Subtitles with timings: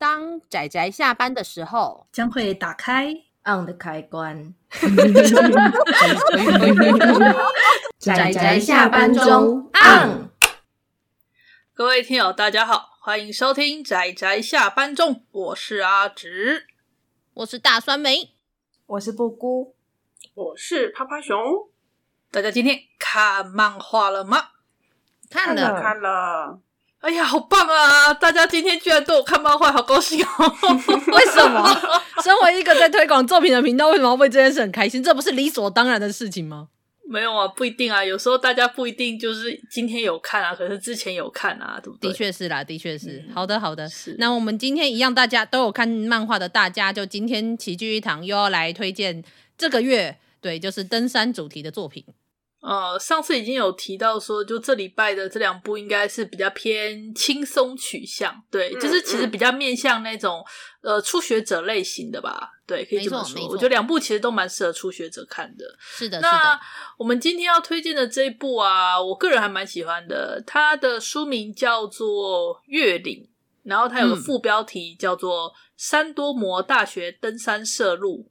[0.00, 3.12] 当仔仔下班的时候，将会打开
[3.44, 4.54] on 的开关。
[7.98, 10.30] 仔仔下班中 on。
[11.74, 16.68] 各位听友，大家好，欢迎收听仔仔下班中，我是阿直，
[17.34, 18.30] 我是大酸梅，
[18.86, 19.76] 我是布姑，
[20.32, 21.68] 我是趴趴熊。
[22.30, 24.44] 大家今天看漫画了吗？
[25.28, 26.60] 看了，看了。
[27.00, 28.12] 哎呀，好棒啊！
[28.12, 30.56] 大家今天居然都有看漫画，好高兴哦！
[31.12, 31.66] 为什么？
[32.22, 35.02] 身为一个在推广作品的频道，为什么要为这件事很开心？
[35.02, 36.68] 这不是理所当然的事情吗？
[37.08, 38.04] 没有啊，不一定啊。
[38.04, 42.10] 有时候大家不一定就是今天有看啊，可是之前有看啊，对不对？
[42.10, 43.24] 的确是啦，的确是。
[43.26, 43.88] 嗯、好的，好的。
[43.88, 44.14] 是。
[44.18, 49.24] 那我们今天一样，大家都有看漫画的大家，就今天齐聚一堂，又要来推荐
[49.56, 52.04] 这个月对，就是登山主题的作品。
[52.60, 60.44] 呃，上次已经有提到说，就这礼拜的这两部应该是比较偏轻松取向，对，嗯、就是其实比较面向那种
[60.82, 63.42] 呃初学者类型的吧，对，可以这么说。
[63.48, 65.64] 我觉得两部其实都蛮适合初学者看的。
[65.80, 66.60] 是的，那是的。
[66.98, 73.22] 我们今天要推荐的这一部啊，我个人还蛮喜欢的，它的书名叫做《月岭》，
[73.62, 78.26] 然后它有个副标题叫做《山多摩大学登山社录》。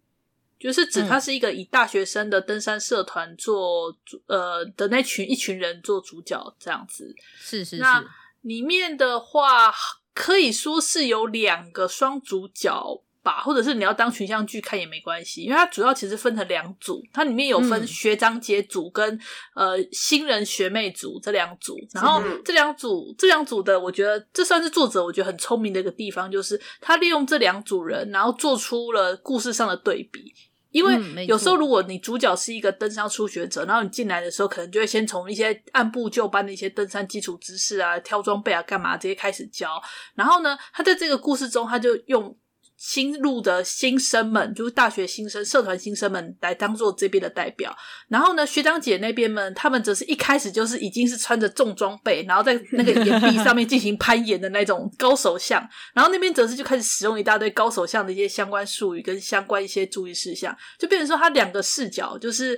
[0.59, 7.15] 就是指他是一个以大学生的登山社团做主，嗯、呃的那群一群人做主角这样子。
[7.39, 7.81] 是是是。
[7.81, 8.03] 那
[8.41, 9.73] 里面的话
[10.13, 19.13] 可以说是有两个双主角吧，或者是你要当群像剧看也没关系，因为它主要其实分成两组，它里面有分学长姐组跟、
[19.55, 21.77] 嗯、呃新人学妹组这两组。
[21.93, 30.33] 然后这两组这两组的，我觉得这算是作者我觉得很聪明的一个地方，就是他利用这两组人，然后做出了故事上的对比。
[30.71, 39.81] 因为有时候，如果你主角是一个登山初学者，然后你进来的时候，可能就会先从一些按部就班的一些登山基础知识啊、挑装备啊、干嘛这些开始教。
[40.15, 42.37] 然后呢，他在这个故事中，他就用。
[42.80, 47.75] 新入的新生们，就是大学新生、社团新生们来当做这边的代表。
[48.08, 55.61] 然后呢，学长姐那边们，他们则是一开始就是已经是穿着重装备，然后在那个岩壁上面进行攀岩的那种高手相。
[55.93, 62.58] 然后那边则是就开始使用一大堆高手相的一些相关术语跟相关一些注意事项，就变成说他两个视角，就是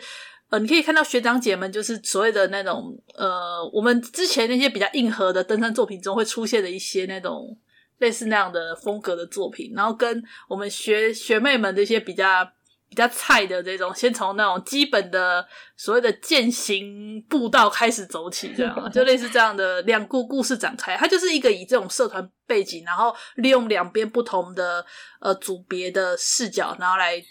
[0.51, 7.57] 呃，你可以看到学长姐们就是所谓的那种呃，我们之前那些比较硬核的登山作品中会出现的一些那种。
[8.01, 12.43] 类似那样的风格的作品，然后跟我们学学妹们这些比较
[12.89, 15.47] 比较菜的这种，先从那种基本的
[15.77, 20.97] 所谓的践行步道开始走起，这样就类似这样的两故故事展开。
[20.97, 24.83] 它就是一个以这种社团背景，然后利用两边不同的
[25.19, 27.23] 呃组别的视角，然后来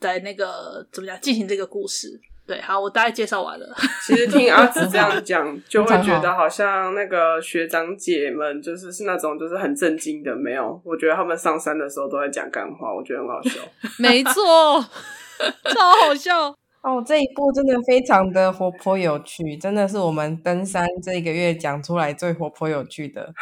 [0.00, 2.20] 在那个怎么讲进行这个故事。
[2.46, 3.66] 对，好，我大概介绍完了。
[4.06, 10.80] 其实听阿紫这样讲，就会觉得好像那个学长姐们就是是那种就是很震惊的，没有？
[10.84, 13.60] 我觉得他们上山的时候都在讲干话，我觉得很好笑。
[13.98, 14.32] 没错，
[15.74, 17.02] 超好笑哦！
[17.04, 23.34] 这一部真的非常的活泼有趣，真的是我们登山这一个月讲出来最活泼有趣的。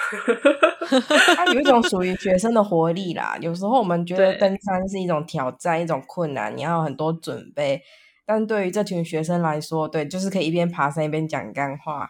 [1.36, 3.36] 它有一种属于学生的活力啦。
[3.38, 7.82] 有时候我们觉得登山是一种挑战，一种困难，你要有很多准备。
[8.26, 12.08] 但对于这群学生来说，对，就是可以一边爬山一边讲干话。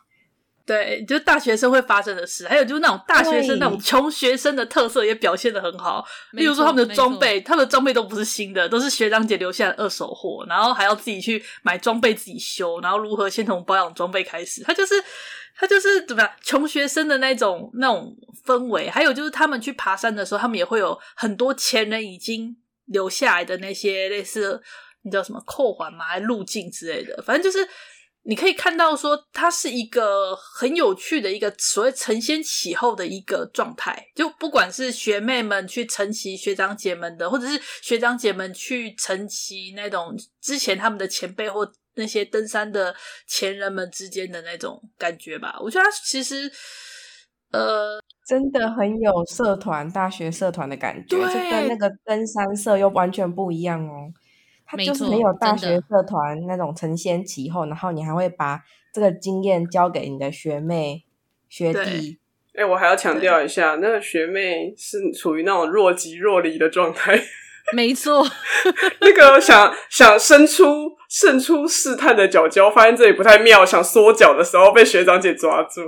[0.66, 6.02] 对，就是大学生会发生的事，还有就是那种大学生那种穷学生的特色也表现的很好。
[6.32, 14.62] 例如说他们的装备，他们的装备都不是新的，都是学长姐留下的二手货，然后还要自己去买装备自己修，然后如何先从保养装备开始。
[14.62, 14.94] 他就是
[15.54, 18.16] 他就是怎么样，穷学生的那种那种
[18.46, 18.88] 氛围。
[18.88, 24.62] 还有就是他们去爬山的时候，他们也会有很多前人已经留下来的那些类似。
[25.04, 26.04] 你知道什么扣环嘛？
[26.04, 27.22] 还路径之类的？
[27.22, 27.68] 反正就是
[28.22, 34.06] 你可以看到，说它是一个很有趣的一个所谓承先启后的一个状态。
[34.14, 42.94] 就不管是学妹们去承袭学长姐们的，或者是学长姐们去承袭那种之前他们的前辈或那些登山的
[43.26, 45.58] 前人们之间的那种感觉吧。
[45.60, 46.50] 我觉得它其实
[47.52, 54.10] 呃，真的很有社团大学社团的感觉，就跟那个登山社又完全不一样哦。
[54.66, 58.60] 他就是没有大学社团那种承先启后，然后你还会把
[58.92, 61.04] 这个经验交给你的学妹
[61.48, 62.18] 学弟。
[62.54, 67.20] 哎、欸，我还要强调一下，那个学妹是处于那种若即若离的状态。
[67.72, 68.22] 没错，
[69.00, 70.64] 那个想想伸出
[71.14, 75.82] 伸出试探的脚脚，发现这里不太妙，想缩脚的时候被学长姐抓住。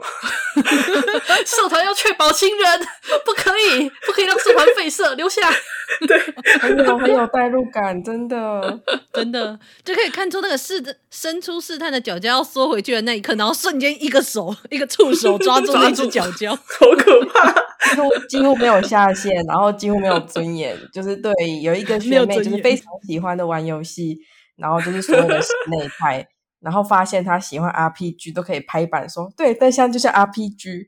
[1.45, 2.81] 社团要确保新人，
[3.27, 5.41] 不可以，不可以让社团废社，留下。
[6.07, 6.17] 对，
[6.61, 8.79] 很有很有代入感，真的。
[9.13, 17.53] 真的就可以看出那个试的伸出试探的脚脚要缩回去的那一刻，然后瞬间一个手一个触手抓住那只脚脚，好可怕，
[17.91, 21.33] 几乎几乎没有下限，然后几乎没有尊严，就是对
[21.63, 24.19] 有一个学妹就是非常喜欢的玩游戏，
[24.57, 26.27] 然后就是所有的那一派。
[26.59, 30.87] 然后发现他喜欢 RPG，都可以拍板说对，但像就像 RPG，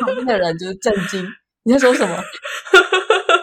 [0.00, 1.26] 旁边的人就是震惊。
[1.62, 2.22] 你在说什么？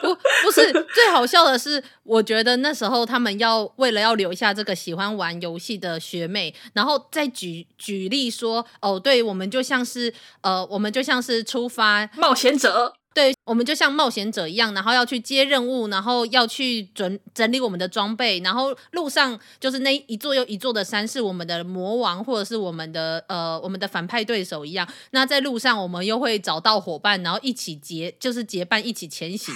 [0.01, 0.13] 不，
[0.43, 12.93] 不是最好笑的是，我觉得那时候他们要为了要留下这个喜欢玩游戏的学妹，然后再举举例说，哦，对，我们就像是呃，我们就像是出发冒险者。
[13.13, 24.87] 对，我们就像冒险者一样，然后要去接任务，然后要去准整理我们的装备，然后路上就是那一座又一座的山是我们的魔王或者是我们的呃我们的反派对手一样。
[25.11, 29.53] 那在路上我们又会找到伙伴，然后一起结就是结伴一起前行。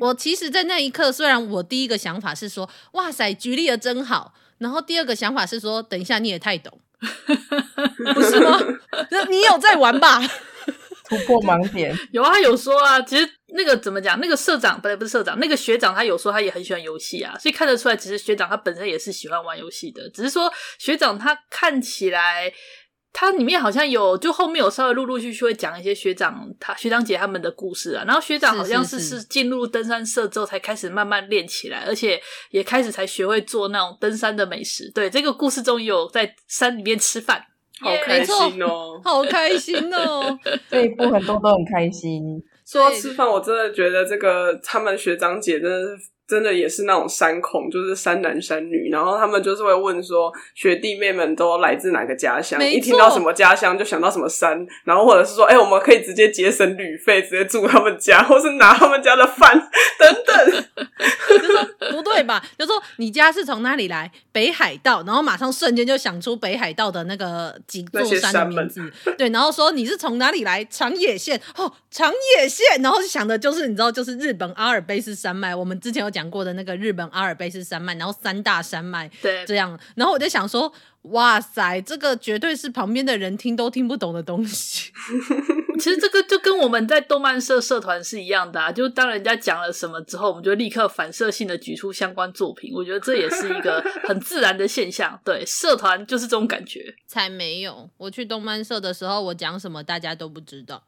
[0.00, 6.78] 我其实，在那一刻，虽然我第一个想法是说，哇塞，举例的真好，然后第二个想法是说，等一下你也太懂，
[8.14, 8.58] 不是吗？
[9.10, 10.20] 那你有在玩吧？
[11.08, 14.20] 突破盲点 有啊，他有说啊，其实那个怎么讲？
[14.20, 20.08] 那个社长不对，不是社长，那个学长他有说他也很喜欢游戏啊，所以看得出来，其实学长他本身也是喜欢玩游戏的。
[20.10, 22.52] 只是说学长他看起来，
[23.12, 28.04] 他里面好像有，就后面有稍微陆陆续续会讲一些学长他学长姐他们的故事啊。
[28.06, 32.20] 然后学长好像是是进入登山社之后才开始慢慢练起来，而且
[32.50, 34.90] 也开始才学会做那种登山的美食。
[34.94, 37.42] 对，这个故事中有在山里面吃饭。
[37.80, 39.00] 好开心哦！
[39.04, 40.38] 好开心哦！
[40.68, 42.42] 这一部很多都很开心。
[42.66, 46.10] 说到吃饭，我真的觉得这个他们学长姐真的是。
[46.28, 52.62] 真的也是那种山控，就是山男山女，然后他们就是会问说，学弟妹们都来自哪个家乡？
[52.62, 59.58] 一听到什么家乡就想到什么山，然后或者是说，哎、欸，我们可以直接节省旅费，直接住他们家，或是拿他们家的饭
[59.98, 60.64] 等等。
[61.30, 62.44] 就说不对吧？
[62.58, 64.12] 就说你家是从哪里来？
[64.30, 68.92] 北海道，然后马上瞬间就想出北海道的那个几座山的名字。
[69.16, 70.62] 对，然后说你是从哪里来？
[70.66, 75.56] 长野县哦，长野县，然后想的就是你知道，就是日本阿尔卑斯山脉。
[75.56, 76.17] 我们之前有讲。
[76.18, 80.72] 讲过的那个日本阿尔卑斯山脉，然后三大山脉，对，这样，然后我就想说，
[81.02, 84.90] 哇塞，这个绝对是旁边的人听都听不懂的东西。
[85.78, 92.72] 其实这个就跟我们在动漫社社团是一样的啊，就当人家讲了什么之后，我们就立刻反射性的举出相关作品。
[92.74, 95.16] 我觉得这也是一个很自然的现象。
[95.24, 96.96] 对，社团就是这种感觉。
[97.06, 100.82] 才没有，我去动漫社的时候，我讲什么大家都不知道。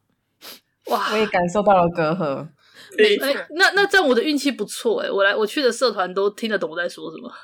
[0.87, 2.49] 哇，我也感受到了隔阂。
[2.99, 7.31] 哎、欸，那那这样我的运气不错哎，我来我去的社团都听得懂我在说什么。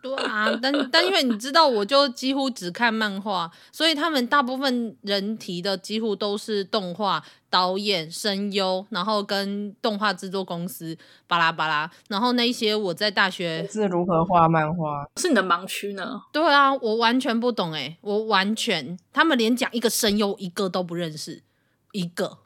[0.00, 7.20] 对啊，但但因为你知道，我就几乎只看漫画，所以他们大部分人提的几乎都是动画
[7.50, 10.96] 导演、声优，然后跟动画制作公司
[11.26, 16.22] 巴拉巴拉，然后那一些我在大学是如何画漫画，是你的盲区呢？
[16.32, 21.42] 对啊，我完全不懂哎，我完全，他们连讲一个声优一个都不认识，
[21.90, 22.38] 一个。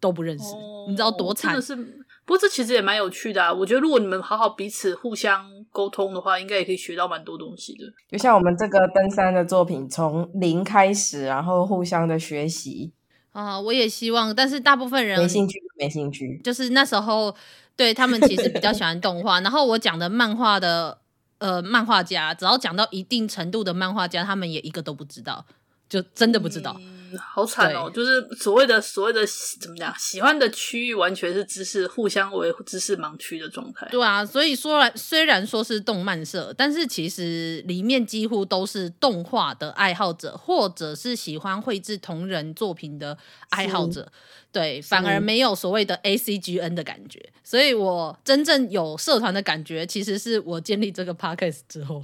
[0.00, 1.60] 都不认识，哦、你知道多惨？
[1.60, 3.52] 真的是，不过这其实也蛮有趣的啊。
[3.52, 7.84] 我觉得如果你们好好彼此互相沟通的话，应该也可以学到蛮多东西的。
[8.10, 12.92] 就像我们这个登山的作品，从零开始，然后互相的学习
[13.32, 13.60] 啊。
[13.60, 16.40] 我也希望，但是大部分人没兴趣，没兴趣。
[16.44, 17.34] 就是那时候，
[17.76, 19.40] 对他们其实比较喜欢动画。
[19.40, 20.98] 然后我讲的漫画的
[21.38, 25.44] 呃漫画家，只要讲到一定程度的漫画家，他们也一个都不知道。
[25.88, 27.90] 就真的不知道，嗯、好惨哦！
[27.92, 29.20] 就是所谓的所谓的
[29.60, 33.88] 怎么讲，喜欢的区域完全是知识互相为知识盲区的状态。
[33.90, 43.16] 对啊，所以说来虽然说是动漫社，但是其实里面几乎都是动画的爱好者，或者是喜欢绘制同人作品的
[43.50, 44.10] 爱好者。
[44.52, 47.30] 对，反而没有所谓的 ACGN 的感觉。
[47.44, 52.02] 所以我真正有社团的感觉，其实是我建立这个 Podcast 之后。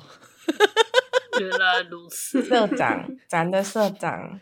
[1.42, 4.40] 原来如此，社长，咱的社长，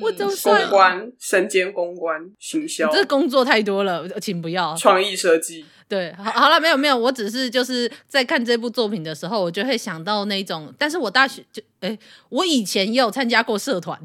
[0.00, 4.74] 我就公关、身兼公关、行销，这工作太多了，请不要。
[4.76, 11.98] 创意设计， 对，好，好了，没有，没有，我只是就是在看这部作品的时候，我就会想到那种，但是我大学就，哎、欸，
[12.30, 13.98] 我以前也有参加过社团，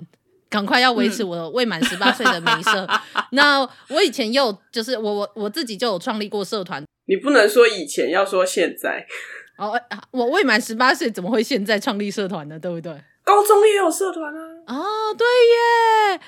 [0.49, 2.85] 赶快要维持我未满十八岁的美色。
[3.13, 6.83] 嗯、那我以前也有，就是我我我自己就有创立过社团。
[7.05, 9.07] 你不能说以前，要说现在。
[9.57, 9.79] 哦，
[10.11, 12.59] 我未满十八岁，怎么会现在创立社团呢？
[12.59, 12.93] 对不对？
[13.23, 14.39] 高中也有社团啊。
[14.67, 14.85] 哦，
[15.17, 15.25] 对
[16.13, 16.21] 耶，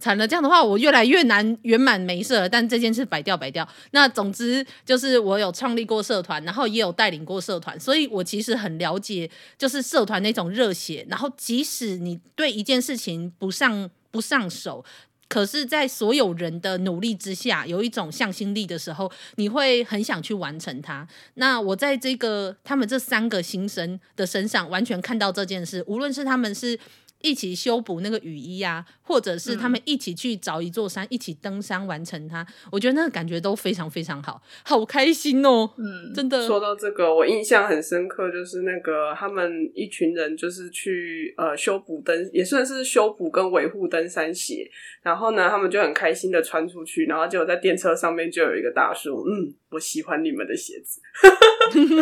[0.00, 2.48] 惨了，这样的话我越来越难圆满没社了。
[2.48, 3.66] 但这件事摆掉摆掉。
[3.92, 11.06] 那总之就是我有创立过社团，然后也有带领过社团，所以我其实很了解，就是社团那种热血。
[11.08, 14.84] 然后即使你对一件事情不上不上手。
[15.28, 21.06] 可是，在所有人的努力之下，有一种向心力的时候，你会很想去完成它。
[21.34, 26.78] 那我在这个他们这三个新生的身上，完全看到这件事，无论是他们是。
[27.20, 32.46] 一起修补那个雨衣啊，或者是他们一起去找一座山，嗯、一起登山完成它。
[32.70, 35.70] 我觉得那个感觉都非常非常好，好开心哦！
[35.76, 36.46] 嗯，真的。
[36.46, 44.70] 说到这个，我印象很深刻，就是那个他们一群人就是去呃修补登，也算是修补跟维护登山鞋。
[45.02, 51.00] 然后呢，他们就很开心的穿出去，然后结果在电车上面就有一个大叔，嗯， 我喜欢你们的鞋子，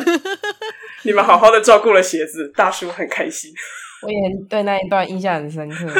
[1.04, 3.52] 你们好好的照顾了鞋子，大叔很开心。
[4.04, 5.92] 我也对那一段印象很深刻，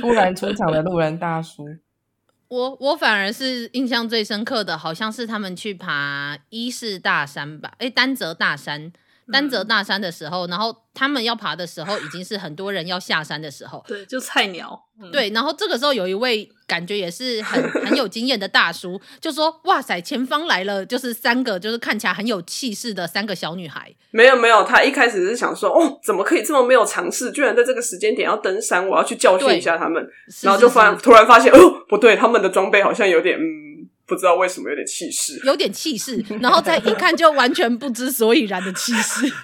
[0.00, 1.64] 突然出场的路人大叔。
[2.48, 7.72] 我我反而是印象最深刻的，好像是他们去爬伊势大山吧？
[7.78, 8.92] 哎，丹泽大山。
[9.32, 13.84] 丹泽大山的时候，然后他们要爬的时候，已经是很多人要下山的时候。
[13.86, 14.84] 对，就菜鸟。
[14.98, 27.30] 嗯、对，然后这个时候有一位感觉也是很 很有经验的大叔，就说：“哇塞，前方来了，就是三个，就是看起来很有气势的三个小女孩。”没有没有，他一开始是想说：“哦，怎么可以这么没有尝试？
[27.30, 30.02] 居然在这个时间点要登山，我要去教训一下他们。”
[30.42, 33.75] 然后就发突然发现，哦，不对，他们的装备好像有点嗯。
[34.06, 39.26] 不知道为什么有点气势，有点气势，然后再一看就完全不知所以然的气势。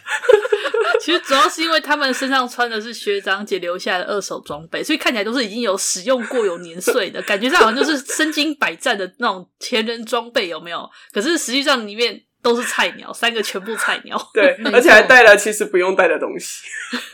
[1.01, 10.89] 其实主要是因为他们身上穿的是学长姐留下来的二手装备，所以看起来都是已经有使用过、有年岁的感觉，上好像就是身经百战的那种前人装备，有没有？
[11.13, 16.63] 可是实际上里面都是菜鸟，三个全部菜鸟， 对，而且还带了其实不用带的东西。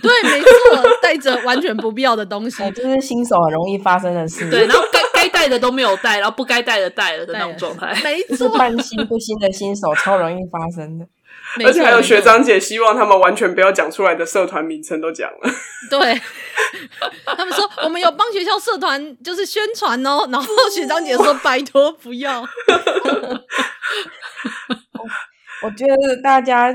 [0.03, 4.51] 对，没错，带着完全不必要的东西，就是新手很容易发生的事。
[4.51, 4.85] 对，然后
[5.19, 5.29] 该。
[5.29, 11.07] 该带的都没有带，然后不该带的带了的那种状态，没错，半新不新的新手超容易发生的，
[11.65, 15.51] 而且还有学长姐希望他们完全不要讲出来的社团名称都讲了，
[15.91, 16.21] 对，
[17.37, 22.41] 他们说我们有帮学校社团就是宣传哦，然后学长姐说拜托不要，
[25.63, 26.73] 我觉得大家。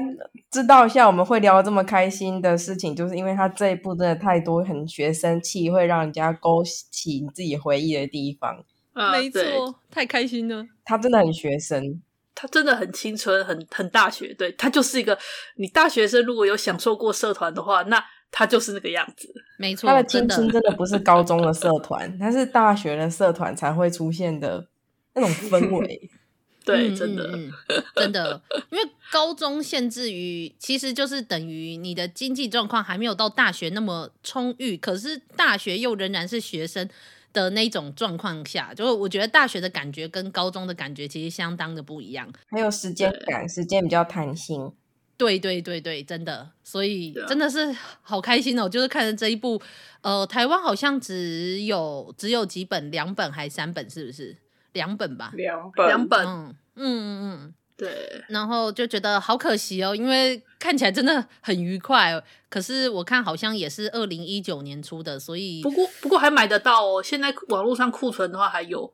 [0.53, 8.63] 知道一下我们会聊这么开心的事情，就是因为他这一部真的太多很学生气，会让人家勾起你自己回忆的地方。
[8.93, 10.63] 啊、没错，太开心了。
[10.85, 11.99] 他真的很学生，
[12.35, 14.31] 他真的很青春，很很大学。
[14.35, 15.17] 对，他就是一个
[15.55, 19.33] 你大学生如果有享受过社团的话，那他就是那个样子。
[19.57, 24.67] 没错，他的青春真的不是高中的社团，他是大学的社团才会出现的
[25.15, 26.11] 那种氛围。
[26.63, 28.41] 对，真的，嗯嗯、真的，
[28.71, 36.87] 因为高中限制于，其实就是等于你的经济状况还没有到大学那么充裕，可是大学又仍然是学生
[37.33, 44.71] 的那种状况下，就是我觉得大学的感觉跟高中的感觉其实相当的不一样，还有时间感，时间比较弹性。
[45.15, 48.67] 对对对对，真的，所以真的是好开心哦！
[48.67, 49.61] 就是看着这一部，
[50.01, 54.35] 呃，台湾好像只有只有几本，两本还三本，是不是？
[54.73, 68.93] 两本吧，两本，两本，嗯嗯嗯，对，然后就觉得好可惜哦，因为看起来真的很愉快，可是我看好像也是二零一九年出的，所以不过不过还买得到哦，现在网络上库存的话还有。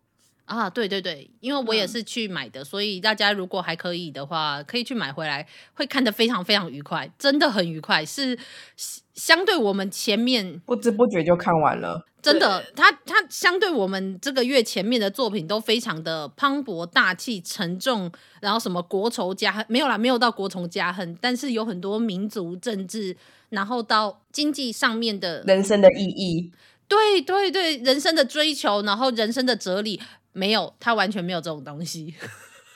[0.50, 8.38] 啊，对对对，因为我也是去买的，嗯、所以大家如果还可以的话，可以去买回来，会看得非常非常愉快，真的很愉快，是
[9.14, 23.16] 相对我们前面不知不觉就看完了，真的，它它相对我们这个月前面的作品都非常的磅礴大气沉重，然后什么国仇家恨没有啦，没有到国仇家恨，但是有很多民族政治，
[23.50, 26.52] 然后到经济上面的人生的意义，
[26.88, 30.02] 对对对，人生的追求，然后人生的哲理。
[30.34, 32.14] 没有，他完全没有这种东西。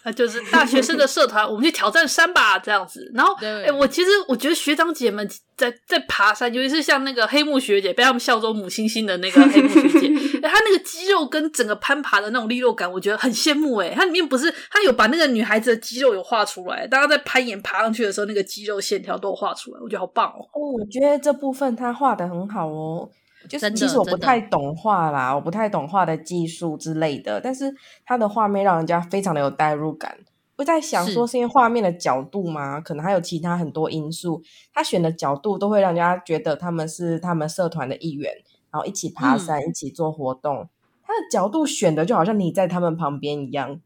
[0.06, 3.10] 那就是大学生的社团，我们去挑战山吧，这样子。
[3.14, 10.08] 然后，哎、欸，我其实我觉得学长姐们在在爬山，尤其是像那个黑木学姐，被他们笑作母星星的那个黑木学姐，
[10.44, 13.78] 哎、欸，她那个肌肉跟整个攀爬的那种利落感，我觉得很羡慕。
[13.78, 20.44] 哎，它里面不是她有把那个女孩子的肌肉有画出来，大家在攀岩爬上去的时候，那个肌肉线条都有画出来，我觉得好棒哦。
[20.52, 23.10] 哦，我觉得这部分她画的很好哦。
[23.50, 27.74] 就是其实我不太懂画啦，我不太懂画的技术之类的，但是
[28.06, 30.18] 它的画面让人家非常的有代入感。
[30.56, 32.80] 我在想说，是因为画面的角度吗？
[32.80, 34.42] 可能还有其他很多因素。
[34.72, 38.32] 他选的角度都会让人家觉得他们是他们社团的一员，
[38.72, 40.70] 然后一起爬山，嗯、一起做活动。
[41.04, 43.82] 他的角度选的就好像你在他们旁边一样。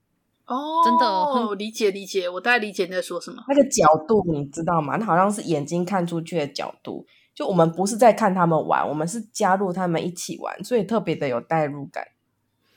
[0.45, 3.41] 哦，真的，我理解理解，我大概理解你在说什么。
[3.47, 4.97] 那个角度你知道吗？
[4.97, 7.05] 那好像是眼睛看出去的角度。
[7.38, 12.03] 就我们不是在看他们玩，我们是加入他们一起玩，所以特别的有代入感。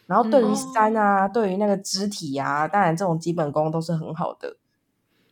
[0.04, 4.58] 然后对于山啊，嗯、对于那个肢体啊，当然这种基本功都是很好的。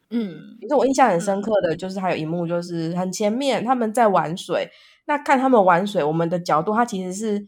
[0.09, 4.71] 嗯，其实我印象很深刻的就是还有一幕，就是很前面他们在玩水，
[5.05, 7.47] 那看他们玩水，我们的角度它其实是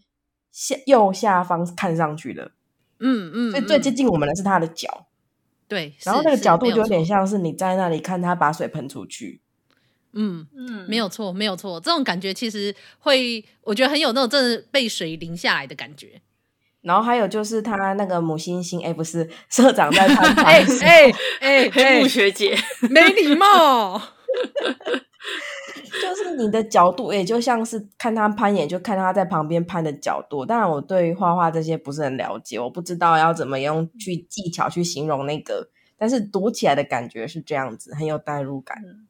[0.53, 2.51] 下右下方看上去的，
[2.99, 5.07] 嗯嗯，所以最接近我们的是他的脚。
[5.67, 9.41] 对，然后那个角度就有点，像是你在那里看他把水喷出去。
[10.13, 16.21] 嗯嗯，没有错，没有错，这种感觉其实会，我觉得很有那种真的被水淋下来的感觉。
[16.83, 22.57] 然后还有就是他那个母星星，哎，不是社长在攀爬，哎哎 哎，黑木学姐
[22.89, 24.01] 没礼貌。
[26.01, 30.47] 就是你的角度，也就像是看他攀岩，就看他在旁边攀的角度。
[30.47, 38.79] 当然，我对画画这些不是很了解，我不知道要怎么用去技巧去形容那个，但是读起来的感觉是这样子，很有代入感。
[38.87, 39.07] 嗯，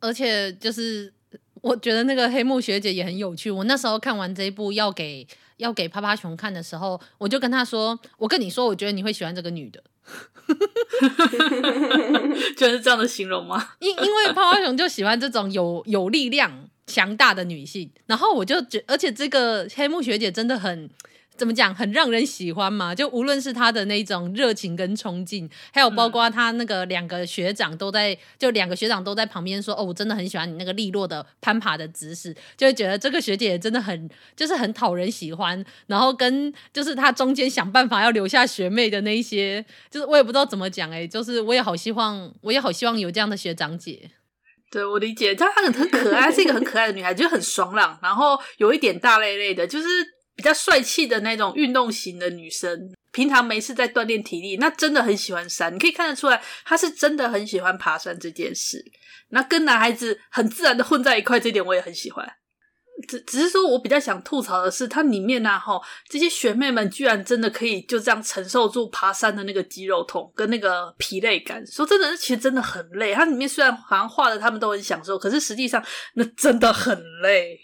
[0.00, 1.12] 而且就是
[1.60, 3.50] 我觉得那个黑木学姐也很有趣。
[3.50, 5.26] 我那时候看完这一部要给
[5.58, 9.82] 要给趴趴熊看的时候，我就跟他说：“我跟你说，我觉得你会喜欢这个女的。
[12.56, 13.72] ”就是这样的形容吗？
[13.80, 17.90] 因因为趴趴熊就喜欢这种有有力量、强大的女性。
[18.06, 20.88] 然后我就觉，而且这个黑木学姐真的很。
[21.40, 22.94] 怎么讲，很让人喜欢嘛？
[22.94, 34.06] 就无论是他的那种热情跟冲劲，还有包括他那个两个学长都在，就两个学长都在旁边说：“哦，我真的很喜欢你那个利落的攀爬的姿势。”就会觉得这个学姐真的很，
[34.36, 35.64] 就是很讨人喜欢。
[35.86, 44.10] 然后跟就是他中间想办法要留下学妹的那一些，就是我也不知道怎么讲哎，就是我也好希望，我也好希望有这样的学长姐。
[44.70, 49.86] 对，我理解，她很很可爱，是一个很可爱的女孩，就是很爽朗，然后有一点大咧咧的，就是。
[50.40, 55.74] 比较帅气的那种运动型的女生，平常没事在锻炼体力，那真的很喜欢山。
[55.74, 58.82] 你可以看得出来，她是真的很喜欢爬山这件事。
[59.28, 62.26] 那跟男孩子很自然的混在一块，这点我也很喜欢。
[63.06, 65.78] 只只是说我比较想吐槽的是，它里面呢，哈，
[66.08, 71.62] 这些学妹们居然真的可以就这样承受住爬山的那个肌肉痛跟那个疲累感。
[71.66, 73.12] 说真的，其实真的很累。
[73.12, 77.60] 它里面虽然好像画的他们都很享受，可是实际上那真的很累。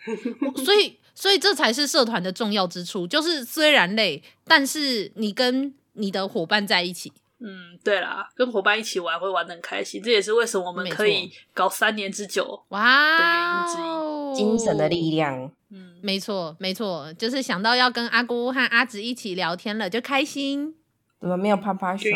[0.64, 0.98] 所以。
[1.16, 7.10] 所以这才是社团的重要之处，就是虽然累，但是你跟你的伙伴在一起。
[7.38, 14.36] 嗯，对啦，跟伙伴一起玩会玩得很开心，这也是为什么我们可以搞三年之久哇的原因之一。
[14.36, 20.74] 精神的力量，嗯，没错，没错，就是想到要跟阿姑和阿直一起聊天了，就开心。
[21.20, 22.10] 怎么没有啪啪熊？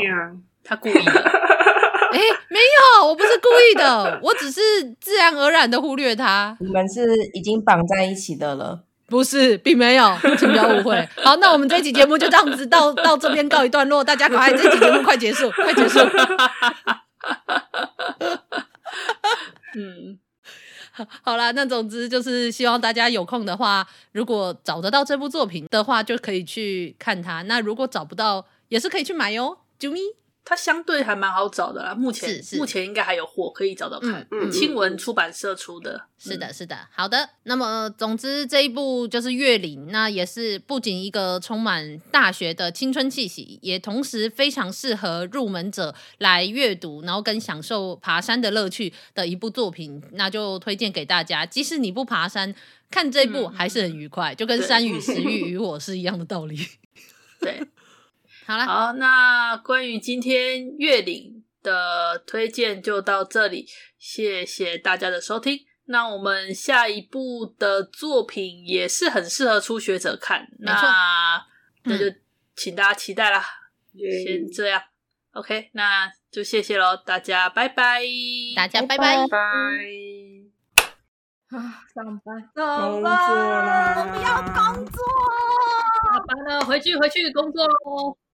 [0.63, 1.01] 他故意的。
[2.13, 2.59] 哎，没
[2.99, 4.61] 有，我不是故意的，我只是
[5.01, 6.57] 自然而然的忽略他。
[6.61, 8.85] 你们是已经绑在一起的了。
[9.11, 11.09] 不是，并没有，请不要误会。
[11.23, 15.99] 好，那我们这一期节目就这样子到到这边告一段落，大家赶快，这一期节目快结束，快结束。
[19.77, 20.19] 嗯，
[21.23, 27.43] 好啦，那总之就是希望大家有空的话，如果找得到这部作品的话，就可以去看它。
[27.43, 30.01] 那如果找不到，也是可以去买哟，啾咪。
[30.45, 34.27] 它相对还蛮好找的啦，目前是是目前应该还有货可以找找看。
[34.33, 37.29] 嗯，青文出版社出的，是的，是的，好的。
[37.45, 51.47] 那么，总之这一部就是《月岭》，那也是不仅一个充满大学的青春气息，也同时非常适合入门者来阅读，然后跟享受爬山的乐趣的一部作品，那就推荐给大家。
[51.47, 52.53] 即使你不爬山，
[52.91, 56.59] 看这一部还是很愉快，嗯、就跟山与食欲与 我是一样的道理。
[57.39, 57.61] 对。
[58.51, 63.65] 好了，好，那关于今天月领的推荐就到这里，
[63.97, 65.61] 谢谢大家的收听。
[65.85, 71.47] 那我们下一部的作品也是很适合初学者看，那
[71.85, 72.07] 那就
[72.57, 73.41] 请大家期待啦。
[73.93, 74.83] 嗯、先这样
[75.35, 78.03] ，OK，那就谢谢喽，大家拜拜，
[78.57, 79.29] 大家拜拜。
[79.29, 79.39] 拜。
[81.57, 85.05] 啊，上班，工作啦，我不要工作，
[86.03, 88.19] 下班了，回去回去工作喽。